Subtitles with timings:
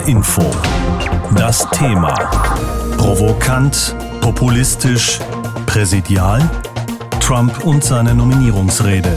[0.00, 0.42] HR Info.
[1.36, 2.14] Das Thema.
[2.96, 5.20] Provokant, populistisch,
[5.66, 6.48] präsidial?
[7.20, 9.16] Trump und seine Nominierungsrede.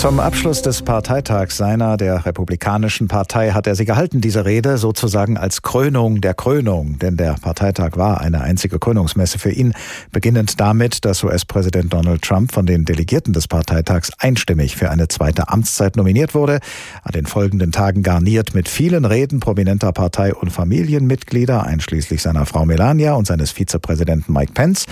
[0.00, 5.36] Zum Abschluss des Parteitags seiner, der Republikanischen Partei, hat er sie gehalten, diese Rede, sozusagen
[5.36, 6.98] als Krönung der Krönung.
[6.98, 9.74] Denn der Parteitag war eine einzige Krönungsmesse für ihn,
[10.10, 15.50] beginnend damit, dass US-Präsident Donald Trump von den Delegierten des Parteitags einstimmig für eine zweite
[15.50, 16.60] Amtszeit nominiert wurde,
[17.02, 22.64] an den folgenden Tagen garniert mit vielen Reden prominenter Partei- und Familienmitglieder, einschließlich seiner Frau
[22.64, 24.86] Melania und seines Vizepräsidenten Mike Pence,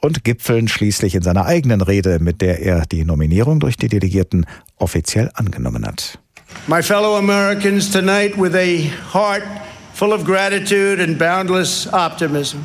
[0.00, 4.46] und gipfeln schließlich in seiner eigenen Rede, mit der er die Nominierung durch die Delegierten
[4.76, 6.18] offiziell angenommen hat.
[6.66, 9.42] My fellow Americans, tonight with a heart
[9.94, 12.64] full of gratitude and boundless optimism,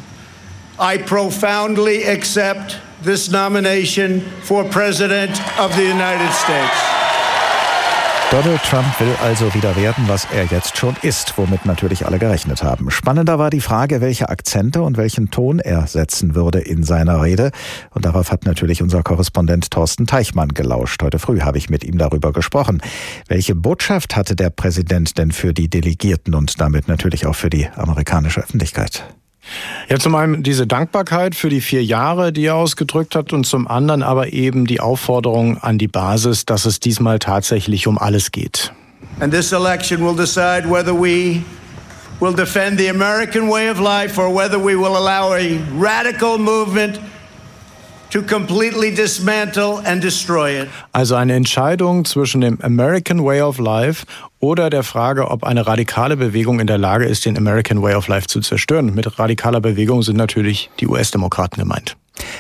[0.80, 6.97] I profoundly accept this nomination for President of the United States.
[8.30, 12.62] Donald Trump will also wieder werden, was er jetzt schon ist, womit natürlich alle gerechnet
[12.62, 12.92] haben.
[12.92, 17.52] Spannender war die Frage, welche Akzente und welchen Ton er setzen würde in seiner Rede.
[17.92, 21.02] Und darauf hat natürlich unser Korrespondent Thorsten Teichmann gelauscht.
[21.02, 22.82] Heute früh habe ich mit ihm darüber gesprochen.
[23.30, 27.70] Welche Botschaft hatte der Präsident denn für die Delegierten und damit natürlich auch für die
[27.70, 29.06] amerikanische Öffentlichkeit?
[29.90, 33.68] Ja, zum einen diese Dankbarkeit für die vier Jahre, die er ausgedrückt hat, und zum
[33.68, 38.74] anderen aber eben die Aufforderung an die Basis, dass es diesmal tatsächlich um alles geht.
[39.20, 41.42] And this election will decide whether we
[42.20, 47.00] will defend the American way of life or whether we will allow a radical movement
[47.00, 47.97] to completely dismantle and destroy it.
[50.94, 54.06] Also eine Entscheidung zwischen dem American Way of Life
[54.40, 58.08] oder der Frage, ob eine radikale Bewegung in der Lage ist, den American Way of
[58.08, 58.94] Life zu zerstören.
[58.96, 61.98] Mit radikaler Bewegung sind natürlich die US-Demokraten gemeint.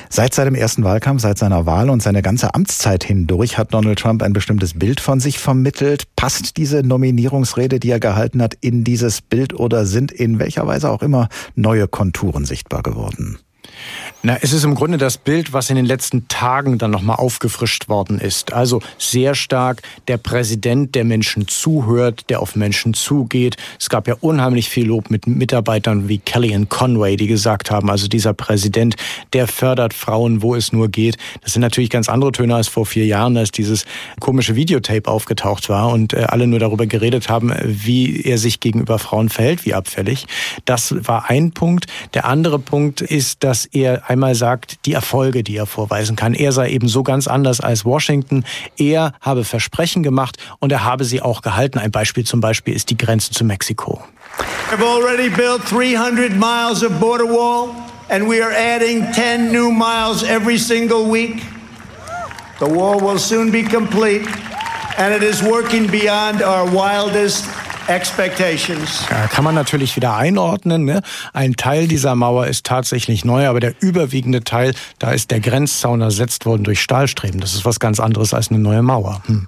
[0.09, 4.23] Seit seinem ersten Wahlkampf, seit seiner Wahl und seine ganze Amtszeit hindurch hat Donald Trump
[4.23, 6.03] ein bestimmtes Bild von sich vermittelt.
[6.15, 10.89] Passt diese Nominierungsrede, die er gehalten hat, in dieses Bild oder sind in welcher Weise
[10.89, 13.37] auch immer neue Konturen sichtbar geworden?
[14.23, 17.87] Na, es ist im Grunde das Bild, was in den letzten Tagen dann nochmal aufgefrischt
[17.87, 18.51] worden ist.
[18.51, 23.57] Also sehr stark der Präsident, der Menschen zuhört, der auf Menschen zugeht.
[23.79, 28.07] Es gab ja unheimlich viel Lob mit Mitarbeitern wie Kellyanne Conway, die gesagt haben, also
[28.07, 28.95] dieser Präsident,
[29.33, 31.17] der fördert Frauen, wo es nur geht.
[31.41, 33.85] Das sind natürlich ganz andere Töne als vor vier Jahren, als dieses
[34.19, 38.99] komische Videotape aufgetaucht war und äh, alle nur darüber geredet haben, wie er sich gegenüber
[38.99, 40.25] Frauen verhält, wie abfällig.
[40.65, 41.85] Das war ein Punkt.
[42.13, 46.33] Der andere Punkt ist, dass er einmal sagt, die Erfolge, die er vorweisen kann.
[46.33, 48.43] Er sei eben so ganz anders als Washington.
[48.77, 51.79] Er habe Versprechen gemacht und er habe sie auch gehalten.
[51.79, 54.01] Ein Beispiel zum Beispiel ist die Grenze zu Mexiko.
[54.71, 57.69] We've already built 300 miles of border wall
[58.09, 61.41] and we are adding 10 new miles every single week.
[62.59, 64.27] The wall will soon be complete
[64.97, 67.45] and it is working beyond our wildest
[67.87, 69.05] expectations.
[69.09, 70.85] Ja, kann man natürlich wieder einordnen.
[70.85, 71.01] Ne?
[71.33, 76.01] Ein Teil dieser Mauer ist tatsächlich neu, aber der überwiegende Teil, da ist der Grenzzaun
[76.01, 77.39] ersetzt worden durch Stahlstreben.
[77.39, 79.21] Das ist was ganz anderes als eine neue Mauer.
[79.25, 79.47] Hm.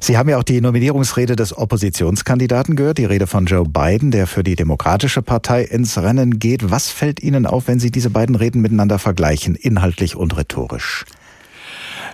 [0.00, 4.26] Sie haben ja auch die Nominierungsrede des Oppositionskandidaten gehört, die Rede von Joe Biden, der
[4.26, 6.70] für die Demokratische Partei ins Rennen geht.
[6.70, 11.04] Was fällt Ihnen auf, wenn Sie diese beiden Reden miteinander vergleichen, inhaltlich und rhetorisch?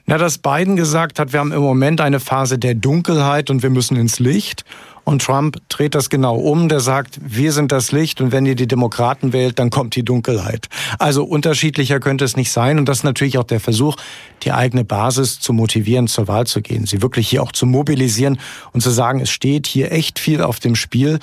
[0.06, 3.70] Na, dass Biden gesagt hat, wir haben im Moment eine Phase der Dunkelheit und wir
[3.70, 4.64] müssen ins Licht.
[5.08, 6.68] Und Trump dreht das genau um.
[6.68, 10.04] Der sagt, wir sind das Licht und wenn ihr die Demokraten wählt, dann kommt die
[10.04, 10.68] Dunkelheit.
[10.98, 12.78] Also unterschiedlicher könnte es nicht sein.
[12.78, 13.96] Und das ist natürlich auch der Versuch,
[14.42, 16.84] die eigene Basis zu motivieren, zur Wahl zu gehen.
[16.84, 18.38] Sie wirklich hier auch zu mobilisieren
[18.74, 21.20] und zu sagen, es steht hier echt viel auf dem Spiel.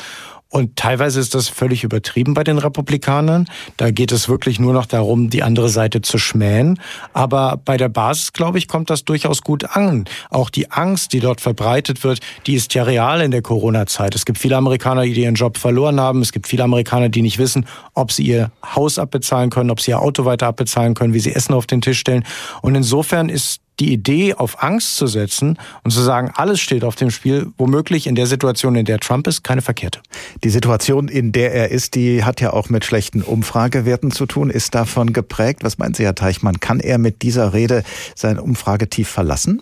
[0.50, 3.46] Und teilweise ist das völlig übertrieben bei den Republikanern.
[3.78, 6.80] Da geht es wirklich nur noch darum, die andere Seite zu schmähen.
[7.14, 10.06] Aber bei der Basis, glaube ich, kommt das durchaus gut an.
[10.30, 14.16] Auch die Angst, die dort verbreitet wird, die ist ja real in der Corona-Zeit.
[14.16, 16.22] Es gibt viele Amerikaner, die ihren Job verloren haben.
[16.22, 19.92] Es gibt viele Amerikaner, die nicht wissen, ob sie ihr Haus abbezahlen können, ob sie
[19.92, 22.24] ihr Auto weiter abbezahlen können, wie sie Essen auf den Tisch stellen.
[22.62, 26.96] Und insofern ist die Idee auf Angst zu setzen und zu sagen, alles steht auf
[26.96, 30.00] dem Spiel, womöglich in der Situation, in der Trump ist, keine verkehrte.
[30.44, 34.50] Die Situation, in der er ist, die hat ja auch mit schlechten Umfragewerten zu tun,
[34.50, 35.64] ist davon geprägt.
[35.64, 36.60] Was meinen Sie, Herr Teichmann?
[36.60, 37.84] Kann er mit dieser Rede
[38.16, 39.62] sein Umfragetief verlassen?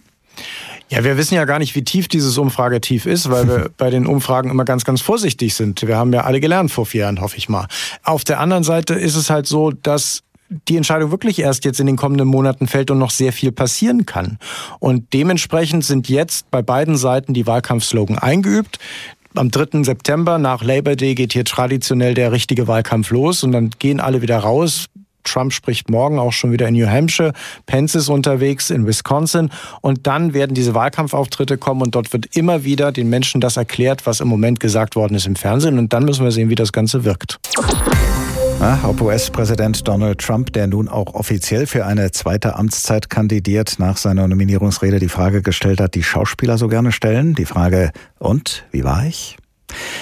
[0.89, 4.05] Ja, wir wissen ja gar nicht, wie tief dieses Umfragetief ist, weil wir bei den
[4.05, 5.81] Umfragen immer ganz, ganz vorsichtig sind.
[5.87, 7.67] Wir haben ja alle gelernt vor vier Jahren, hoffe ich mal.
[8.03, 10.23] Auf der anderen Seite ist es halt so, dass
[10.67, 14.05] die Entscheidung wirklich erst jetzt in den kommenden Monaten fällt und noch sehr viel passieren
[14.05, 14.37] kann.
[14.79, 18.79] Und dementsprechend sind jetzt bei beiden Seiten die Wahlkampfslogan eingeübt.
[19.35, 19.83] Am 3.
[19.83, 24.21] September nach Labor Day geht hier traditionell der richtige Wahlkampf los und dann gehen alle
[24.21, 24.89] wieder raus
[25.23, 27.33] Trump spricht morgen auch schon wieder in New Hampshire.
[27.65, 29.49] Pence ist unterwegs in Wisconsin.
[29.81, 34.05] Und dann werden diese Wahlkampfauftritte kommen und dort wird immer wieder den Menschen das erklärt,
[34.05, 35.77] was im Moment gesagt worden ist im Fernsehen.
[35.77, 37.39] Und dann müssen wir sehen, wie das Ganze wirkt.
[38.83, 44.27] Ob US-Präsident Donald Trump, der nun auch offiziell für eine zweite Amtszeit kandidiert, nach seiner
[44.27, 47.35] Nominierungsrede die Frage gestellt hat, die Schauspieler so gerne stellen.
[47.35, 49.37] Die Frage, und, wie war ich?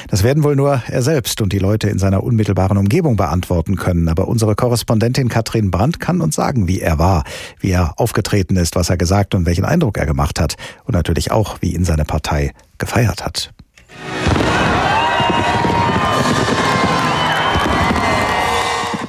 [0.09, 4.09] Das werden wohl nur er selbst und die Leute in seiner unmittelbaren Umgebung beantworten können.
[4.09, 7.23] Aber unsere Korrespondentin Katrin Brandt kann uns sagen, wie er war,
[7.59, 10.55] wie er aufgetreten ist, was er gesagt und welchen Eindruck er gemacht hat.
[10.85, 13.53] Und natürlich auch, wie ihn seine Partei gefeiert hat.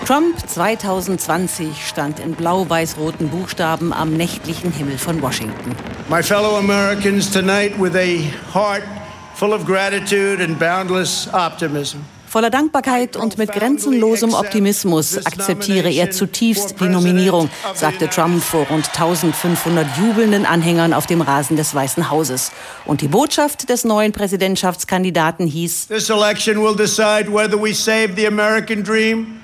[0.06, 5.76] Trump 2020 stand in blau-weiß-roten Buchstaben am nächtlichen Himmel von Washington.
[6.08, 8.18] My fellow Americans, tonight with a
[8.52, 8.82] heart
[9.36, 11.98] full of gratitude and boundless optimism.
[12.26, 18.88] Voller Dankbarkeit und mit grenzenlosem Optimismus akzeptiere er zutiefst die Nominierung, sagte Trump vor rund
[18.88, 22.50] 1500 jubelnden Anhängern auf dem Rasen des Weißen Hauses.
[22.86, 28.26] Und die Botschaft des neuen Präsidentschaftskandidaten hieß: This election will decide whether we save the
[28.26, 29.41] American dream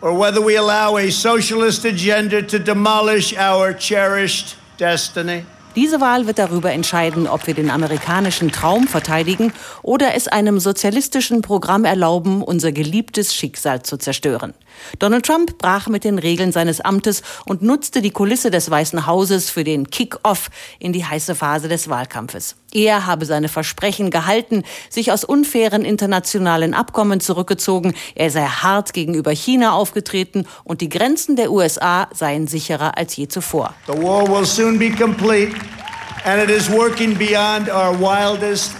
[0.00, 5.44] or whether we allow a socialist agenda to demolish our cherished destiny.
[5.76, 9.52] Diese Wahl wird darüber entscheiden, ob wir den amerikanischen Traum verteidigen
[9.82, 14.52] oder es einem sozialistischen Programm erlauben, unser geliebtes Schicksal zu zerstören.
[14.98, 19.50] Donald Trump brach mit den Regeln seines Amtes und nutzte die Kulisse des Weißen Hauses
[19.50, 22.56] für den Kick-off in die heiße Phase des Wahlkampfes.
[22.72, 29.32] Er habe seine Versprechen gehalten, sich aus unfairen internationalen Abkommen zurückgezogen, er sei hart gegenüber
[29.32, 33.74] China aufgetreten und die Grenzen der USA seien sicherer als je zuvor.
[33.86, 35.54] The war will soon be complete
[36.24, 38.74] and it is working beyond our wildest.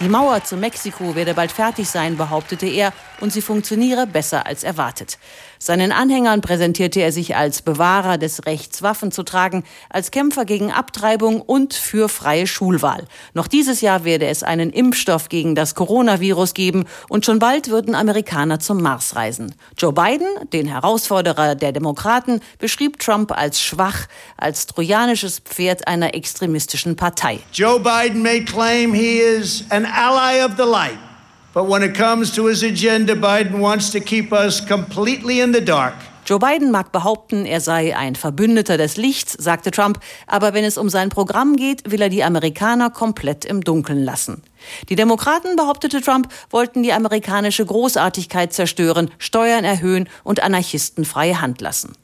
[0.00, 4.62] Die Mauer zu Mexiko werde bald fertig sein, behauptete er, und sie funktioniere besser als
[4.62, 5.18] erwartet.
[5.62, 10.72] Seinen Anhängern präsentierte er sich als Bewahrer des Rechts, Waffen zu tragen, als Kämpfer gegen
[10.72, 13.04] Abtreibung und für freie Schulwahl.
[13.34, 17.94] Noch dieses Jahr werde es einen Impfstoff gegen das Coronavirus geben und schon bald würden
[17.94, 19.54] Amerikaner zum Mars reisen.
[19.76, 24.06] Joe Biden, den Herausforderer der Demokraten, beschrieb Trump als schwach,
[24.38, 27.40] als trojanisches Pferd einer extremistischen Partei.
[27.52, 31.09] Joe Biden may claim he is an ally of the light.
[31.52, 35.60] But when it comes to his agenda, Biden wants to keep us completely in the
[35.60, 35.94] dark.
[36.24, 39.98] Joe Biden mag behaupten, er sei ein Verbündeter des Lichts, sagte Trump,
[40.28, 44.44] aber wenn es um sein Programm geht, will er die Amerikaner komplett im Dunkeln lassen.
[44.88, 51.60] Die Demokraten, behauptete Trump, wollten die amerikanische Großartigkeit zerstören, Steuern erhöhen und Anarchisten freie Hand
[51.60, 51.94] lassen.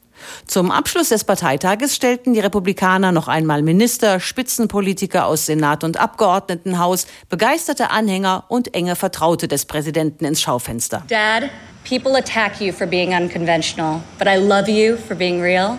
[0.47, 7.07] Zum Abschluss des Parteitages stellten die Republikaner noch einmal Minister, Spitzenpolitiker aus Senat und Abgeordnetenhaus,
[7.29, 11.03] begeisterte Anhänger und enge Vertraute des Präsidenten ins Schaufenster.
[11.09, 11.51] Dad,
[11.89, 15.79] people attack you for being unconventional, but I love you for being real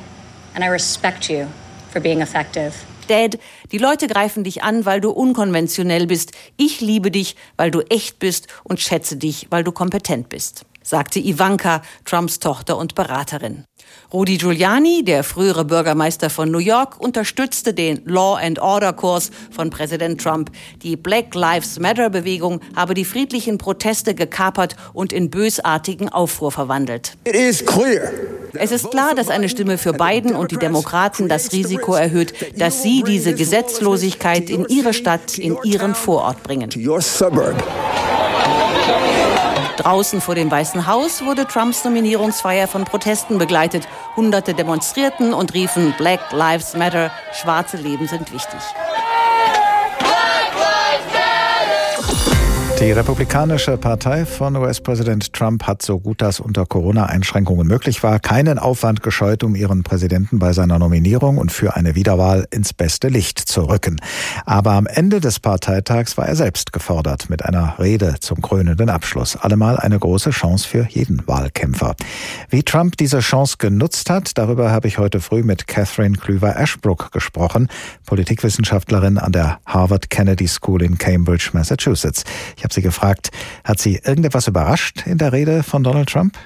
[0.53, 1.45] and I respect you
[1.91, 2.73] for being effective.
[3.07, 3.39] Dad,
[3.71, 6.33] die Leute greifen dich an, weil du unkonventionell bist.
[6.57, 11.19] Ich liebe dich, weil du echt bist und schätze dich, weil du kompetent bist sagte
[11.19, 13.65] Ivanka, Trumps Tochter und Beraterin.
[14.13, 19.69] Rudy Giuliani, der frühere Bürgermeister von New York, unterstützte den Law and Order Kurs von
[19.69, 20.49] Präsident Trump.
[20.81, 27.17] Die Black Lives Matter Bewegung habe die friedlichen Proteste gekapert und in bösartigen Aufruhr verwandelt.
[27.25, 32.81] Es ist klar, dass eine Stimme für Biden und die Demokraten das Risiko erhöht, dass
[32.81, 36.69] sie diese Gesetzlosigkeit in ihre Stadt, in ihren Vorort bringen.
[39.77, 43.87] Draußen vor dem Weißen Haus wurde Trumps Nominierungsfeier von Protesten begleitet.
[44.15, 48.59] Hunderte demonstrierten und riefen Black Lives Matter, schwarze Leben sind wichtig.
[52.79, 58.59] Die Republikanische Partei von US-Präsident Trump hat, so gut das unter Corona-Einschränkungen möglich war, keinen
[58.59, 63.39] Aufwand gescheut, um ihren Präsidenten bei seiner Nominierung und für eine Wiederwahl ins beste Licht
[63.39, 63.99] zu rücken.
[64.45, 69.35] Aber am Ende des Parteitags war er selbst gefordert mit einer Rede zum krönenden Abschluss.
[69.35, 71.95] Allemal eine große Chance für jeden Wahlkämpfer.
[72.49, 77.69] Wie Trump diese Chance genutzt hat, darüber habe ich heute früh mit Catherine Klüver-Ashbrook gesprochen,
[78.05, 82.23] Politikwissenschaftlerin an der Harvard Kennedy School in Cambridge, Massachusetts.
[82.55, 83.29] Ich habe sie gefragt,
[83.63, 86.37] hat sie irgendetwas überrascht in der Rede von Donald Trump?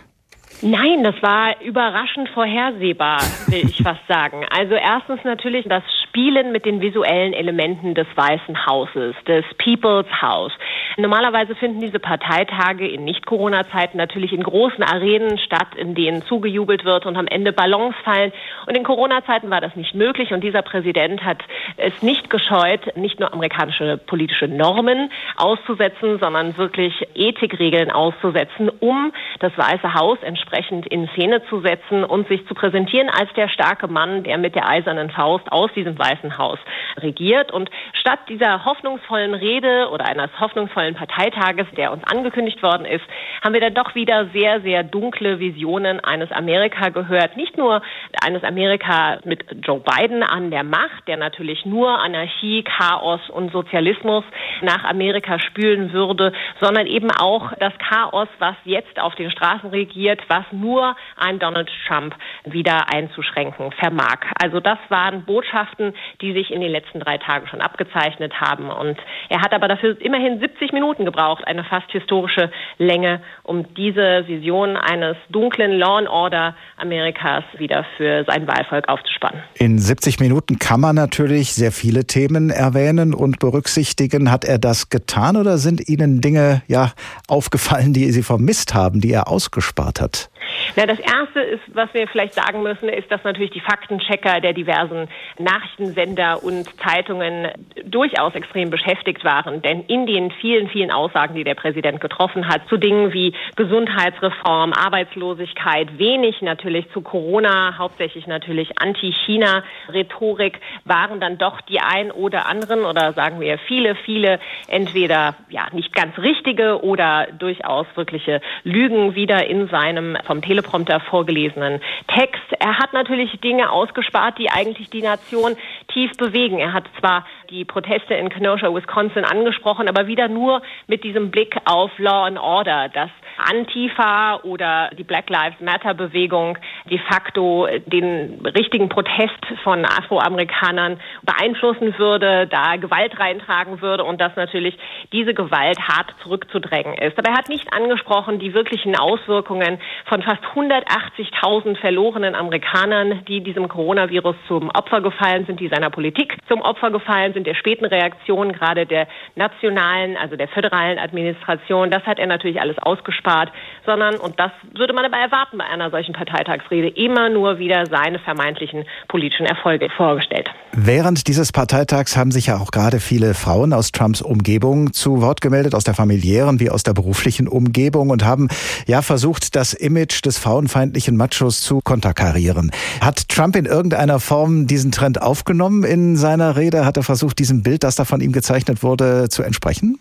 [0.64, 4.46] Nein, das war überraschend vorhersehbar, will ich fast sagen.
[4.56, 10.52] Also erstens natürlich das Spielen mit den visuellen Elementen des Weißen Hauses, des People's House.
[10.98, 17.08] Normalerweise finden diese Parteitage in Nicht-Corona-Zeiten natürlich in großen Arenen statt, in denen zugejubelt wird
[17.08, 18.32] und am Ende Ballons fallen.
[18.68, 21.40] Und in Corona-Zeiten war das nicht möglich und dieser Präsident hat
[21.78, 29.58] es nicht gescheut, nicht nur amerikanische politische Normen auszusetzen, sondern wirklich Ethikregeln auszusetzen, um das
[29.58, 33.88] Weiße Haus entsprechend entsprechend in Szene zu setzen und sich zu präsentieren als der starke
[33.88, 36.60] Mann, der mit der eisernen Faust aus diesem Weißen Haus
[36.98, 37.52] regiert.
[37.52, 43.04] Und statt dieser hoffnungsvollen Rede oder eines hoffnungsvollen Parteitages, der uns angekündigt worden ist,
[43.44, 47.38] haben wir dann doch wieder sehr, sehr dunkle Visionen eines Amerika gehört.
[47.38, 47.82] Nicht nur
[48.24, 54.24] eines Amerika mit Joe Biden an der Macht, der natürlich nur Anarchie, Chaos und Sozialismus
[54.62, 60.22] nach Amerika spülen würde, sondern eben auch das Chaos, was jetzt auf den Straßen regiert,
[60.28, 64.20] was nur ein Donald Trump wieder einzuschränken vermag.
[64.42, 68.70] Also das waren Botschaften, die sich in den letzten drei Tagen schon abgezeichnet haben.
[68.70, 68.98] Und
[69.30, 74.78] er hat aber dafür immerhin 70 Minuten gebraucht, eine fast historische Länge, um diese Vision
[74.78, 79.44] eines dunklen Law and Order Amerikas wieder für sein Wahlvolk aufzuspannen.
[79.56, 84.32] In 70 Minuten kann man natürlich sehr viele Themen erwähnen und berücksichtigen.
[84.32, 86.92] Hat er das getan oder sind Ihnen Dinge ja
[87.28, 90.31] aufgefallen, die Sie vermisst haben, die er ausgespart hat?
[90.76, 94.54] Na, das erste ist, was wir vielleicht sagen müssen, ist, dass natürlich die Faktenchecker der
[94.54, 97.50] diversen Nachrichtensender und Zeitungen
[97.84, 99.62] durchaus extrem beschäftigt waren.
[99.62, 104.74] Denn in den vielen, vielen Aussagen, die der Präsident getroffen hat, zu Dingen wie Gesundheitsreform,
[104.74, 112.86] Arbeitslosigkeit, wenig natürlich zu Corona, hauptsächlich natürlich Anti-China-Rhetorik, waren dann doch die ein oder anderen
[112.86, 119.46] oder sagen wir viele, viele entweder ja nicht ganz richtige oder durchaus wirkliche Lügen wieder
[119.46, 122.42] in seinem vom Teleprompter vorgelesenen Text.
[122.60, 125.56] Er hat natürlich Dinge ausgespart, die eigentlich die Nation
[125.94, 126.60] tief bewegen.
[126.60, 131.56] Er hat zwar die Proteste in Kenosha, Wisconsin angesprochen, aber wieder nur mit diesem Blick
[131.66, 136.58] auf Law and Order, dass Antifa oder die Black Lives Matter Bewegung
[136.90, 144.36] de facto den richtigen Protest von Afroamerikanern beeinflussen würde, da Gewalt reintragen würde und dass
[144.36, 144.78] natürlich
[145.12, 147.18] diese Gewalt hart zurückzudrängen ist.
[147.18, 153.68] Aber er hat nicht angesprochen die wirklichen Auswirkungen von fast 180.000 verlorenen Amerikanern, die diesem
[153.68, 158.54] Coronavirus zum Opfer gefallen sind, die seiner Politik zum Opfer gefallen sind, der späten Reaktion
[158.54, 161.90] gerade der nationalen, also der föderalen Administration.
[161.90, 163.52] Das hat er natürlich alles ausgespart spart,
[163.86, 168.20] sondern, und das würde man aber erwarten bei einer solchen Parteitagsrede, immer nur wieder seine
[168.20, 170.50] vermeintlichen politischen Erfolge vorgestellt.
[170.74, 175.42] Während dieses Parteitags haben sich ja auch gerade viele Frauen aus Trumps Umgebung zu Wort
[175.42, 178.48] gemeldet, aus der familiären wie aus der beruflichen Umgebung und haben
[178.88, 182.72] ja versucht, das Image des frauenfeindlichen Machos zu konterkarieren.
[183.02, 186.86] Hat Trump in irgendeiner Form diesen Trend aufgenommen in seiner Rede?
[186.86, 190.00] Hat er versucht, diesem Bild, das da von ihm gezeichnet wurde, zu entsprechen?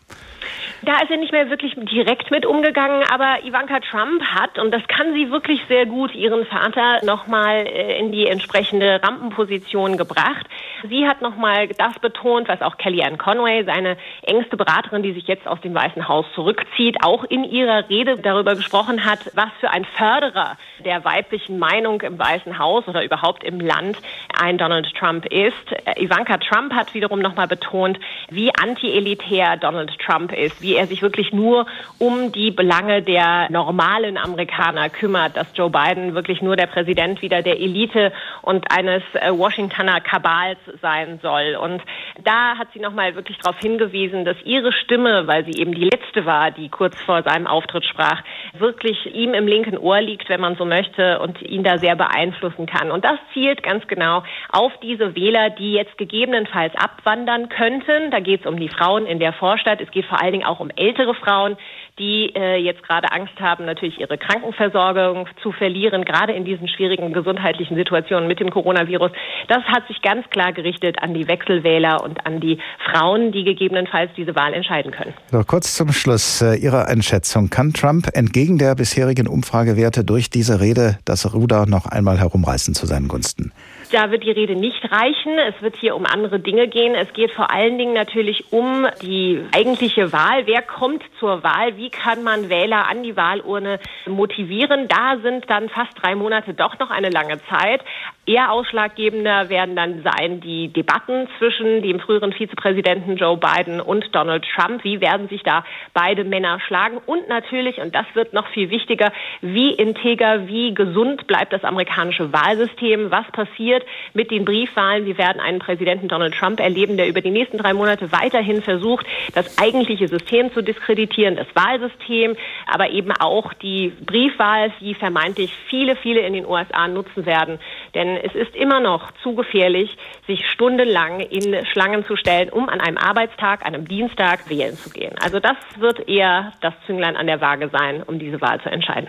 [0.83, 4.87] Da ist er nicht mehr wirklich direkt mit umgegangen, aber Ivanka Trump hat, und das
[4.89, 10.47] kann sie wirklich sehr gut, ihren Vater nochmal äh, in die entsprechende Rampenposition gebracht.
[10.89, 15.47] Sie hat nochmal das betont, was auch Kellyanne Conway, seine engste Beraterin, die sich jetzt
[15.47, 19.85] aus dem Weißen Haus zurückzieht, auch in ihrer Rede darüber gesprochen hat, was für ein
[19.85, 23.99] Förderer der weiblichen Meinung im Weißen Haus oder überhaupt im Land
[24.41, 25.73] ein Donald Trump ist.
[25.85, 31.03] Äh, Ivanka Trump hat wiederum nochmal betont, wie anti-elitär Donald Trump ist, wie er sich
[31.03, 31.67] wirklich nur
[31.99, 37.43] um die Belange der normalen Amerikaner kümmert, dass Joe Biden wirklich nur der Präsident wieder
[37.43, 38.13] der Elite
[38.43, 41.57] und eines äh, Washingtoner Kabals sein soll.
[41.61, 41.83] Und
[42.25, 46.27] da hat sie nochmal wirklich darauf hingewiesen, dass ihre Stimme, weil sie eben die letzte
[46.27, 48.23] war, die kurz vor seinem Auftritt sprach,
[48.59, 52.67] wirklich ihm im linken Ohr liegt, wenn man so möchte, und ihn da sehr beeinflussen
[52.67, 52.91] kann.
[52.91, 58.11] Und das zielt ganz genau auf diese Wähler, die jetzt gegebenenfalls abwandern könnten.
[58.11, 59.81] Da geht es um die Frauen in der Vorstadt.
[59.81, 61.57] Es geht vor allen Dingen auch um ältere Frauen,
[61.99, 67.13] die äh, jetzt gerade Angst haben, natürlich ihre Krankenversorgung zu verlieren, gerade in diesen schwierigen
[67.13, 69.11] gesundheitlichen Situationen mit dem Coronavirus.
[69.49, 72.59] Das hat sich ganz klar gerichtet an die Wechselwähler und an die
[72.91, 75.15] Frauen, die gegebenenfalls diese Wahl entscheiden können.
[75.31, 77.51] So, kurz zum Schluss äh, Ihrer Einschätzung.
[77.51, 82.87] Kann Trump entgegen der bisherigen Umfragewerte durch diese Rede das Ruder noch einmal herumreißen zu
[82.87, 83.53] seinen Gunsten?
[83.93, 85.37] Da wird die Rede nicht reichen.
[85.49, 86.95] Es wird hier um andere Dinge gehen.
[86.95, 90.47] Es geht vor allen Dingen natürlich um die eigentliche Wahl.
[90.47, 91.77] Wer kommt zur Wahl?
[91.77, 94.89] Wie kann man Wähler an die Wahlurne motivieren?
[94.89, 97.83] Da sind dann fast drei Monate doch noch eine lange Zeit.
[98.27, 104.45] Eher ausschlaggebender werden dann sein die Debatten zwischen dem früheren Vizepräsidenten Joe Biden und Donald
[104.55, 104.85] Trump.
[104.85, 106.99] Wie werden sich da beide Männer schlagen?
[107.07, 109.11] Und natürlich, und das wird noch viel wichtiger,
[109.41, 113.11] wie integer, wie gesund bleibt das amerikanische Wahlsystem?
[113.11, 115.07] Was passiert mit den Briefwahlen?
[115.07, 119.07] Wir werden einen Präsidenten Donald Trump erleben, der über die nächsten drei Monate weiterhin versucht,
[119.35, 122.37] das eigentliche System zu diskreditieren, das Wahlsystem,
[122.71, 127.59] aber eben auch die Briefwahl, die vermeintlich viele, viele in den USA nutzen werden.
[127.95, 132.81] Denn es ist immer noch zu gefährlich, sich stundenlang in Schlangen zu stellen, um an
[132.81, 135.15] einem Arbeitstag, einem Dienstag wählen zu gehen.
[135.23, 139.09] Also das wird eher das Zünglein an der Waage sein, um diese Wahl zu entscheiden.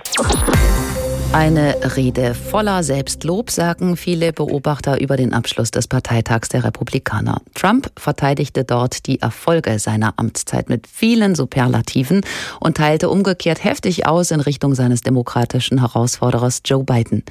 [1.34, 7.42] Eine Rede voller Selbstlob, sagen viele Beobachter über den Abschluss des Parteitags der Republikaner.
[7.54, 12.20] Trump verteidigte dort die Erfolge seiner Amtszeit mit vielen Superlativen
[12.60, 17.24] und teilte umgekehrt heftig aus in Richtung seines demokratischen Herausforderers Joe Biden.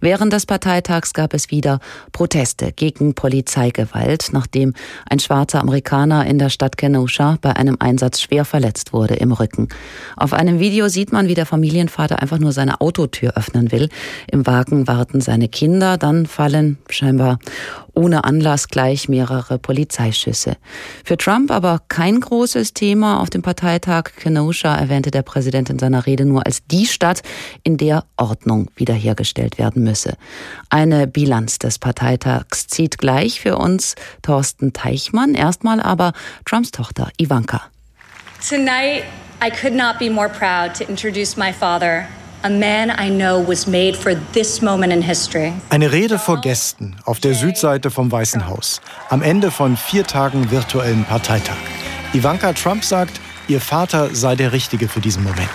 [0.00, 1.80] Während des Parteitags gab es wieder
[2.12, 4.74] Proteste gegen Polizeigewalt, nachdem
[5.08, 9.70] ein schwarzer Amerikaner in der Stadt Kenosha bei einem Einsatz schwer verletzt wurde im Rücken.
[10.16, 13.88] Auf einem Video sieht man, wie der Familienvater einfach nur seine Autotür öffnen will.
[14.30, 17.38] Im Wagen warten seine Kinder, dann fallen scheinbar
[17.94, 20.56] ohne Anlass gleich mehrere Polizeischüsse.
[21.04, 23.20] Für Trump aber kein großes Thema.
[23.20, 27.22] Auf dem Parteitag Kenosha erwähnte der Präsident in seiner Rede nur als die Stadt,
[27.62, 30.16] in der Ordnung wiederhergestellt werden müsse.
[30.68, 35.34] Eine Bilanz des Parteitags zieht gleich für uns Thorsten Teichmann.
[35.34, 36.12] Erstmal aber
[36.44, 37.62] Trumps Tochter Ivanka.
[38.46, 39.04] Tonight,
[39.42, 42.06] I could not be more proud to introduce my father,
[45.68, 48.80] eine Rede vor Gästen auf der Südseite vom Weißen Haus.
[49.10, 51.56] Am Ende von vier Tagen virtuellen Parteitag.
[52.14, 55.48] Ivanka Trump sagt, Ihr Vater sei der Richtige für diesen Moment.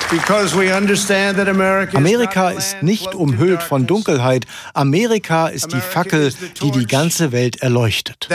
[1.96, 4.46] Amerika ist nicht umhüllt von Dunkelheit.
[4.74, 8.28] Amerika ist die Fackel, die die ganze Welt erleuchtet.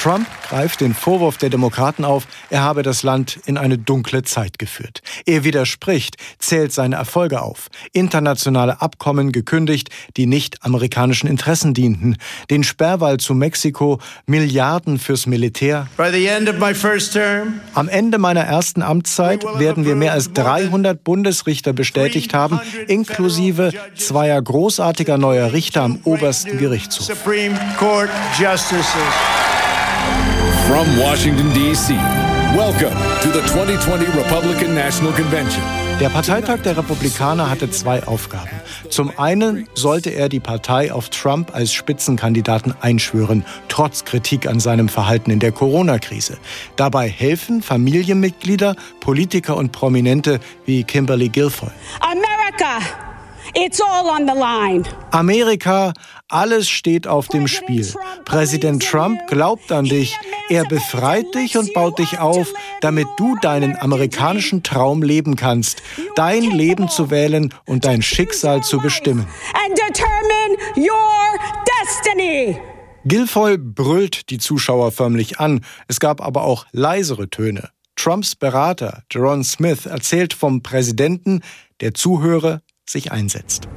[0.00, 4.58] Trump greift den Vorwurf der Demokraten auf, er habe das Land in eine dunkle Zeit
[4.58, 5.02] geführt.
[5.26, 7.66] Er widerspricht, zählt seine Erfolge auf.
[7.92, 12.16] Internationale Abkommen gekündigt, die nicht amerikanischen Interessen dienten.
[12.48, 15.88] Den Sperrwall zu Mexiko, Milliarden fürs Militär.
[17.74, 24.40] Am Ende meiner ersten Amtszeit werden wir mehr als 300 Bundesrichter bestätigt haben, inklusive zweier
[24.40, 27.08] großartiger neuer Richter am obersten Gerichtshof.
[30.68, 31.94] From Washington, D.C.,
[32.54, 35.62] welcome to the 2020 Republican National Convention.
[35.98, 38.50] Der Parteitag der Republikaner hatte zwei Aufgaben.
[38.90, 44.90] Zum einen sollte er die Partei auf Trump als Spitzenkandidaten einschwören, trotz Kritik an seinem
[44.90, 46.36] Verhalten in der Corona-Krise.
[46.76, 51.72] Dabei helfen Familienmitglieder, Politiker und Prominente wie Kimberly Guilfoyle.
[52.00, 52.84] America!
[53.54, 54.84] It's all on the line.
[55.12, 55.94] Amerika,
[56.28, 57.90] alles steht auf dem Spiel.
[58.26, 60.14] Präsident Trump glaubt an dich.
[60.50, 65.82] Er befreit dich und baut dich auf, damit du deinen amerikanischen Traum leben kannst,
[66.16, 69.26] dein Leben zu wählen und dein Schicksal zu bestimmen.
[73.06, 75.64] Guilfoyle brüllt die Zuschauer förmlich an.
[75.86, 77.70] Es gab aber auch leisere Töne.
[77.96, 81.42] Trumps Berater Jerron Smith erzählt vom Präsidenten,
[81.80, 83.68] der zuhöre sich einsetzt.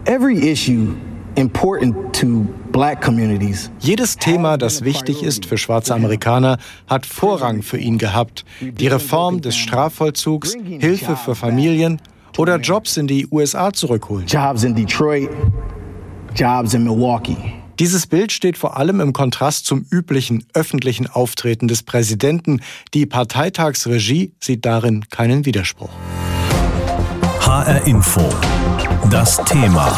[3.80, 8.46] Jedes Thema, das wichtig ist für schwarze Amerikaner, hat Vorrang für ihn gehabt.
[8.60, 12.02] Die Reform des Strafvollzugs, Hilfe für Familien
[12.38, 14.26] oder Jobs in die USA zurückholen.
[14.28, 15.30] Jobs in Detroit,
[16.36, 17.38] Jobs in Milwaukee.
[17.80, 22.62] Dieses Bild steht vor allem im Kontrast zum üblichen öffentlichen Auftreten des Präsidenten.
[22.94, 25.90] Die Parteitagsregie sieht darin keinen Widerspruch.
[27.40, 28.22] HR Info.
[29.10, 29.98] Das Thema.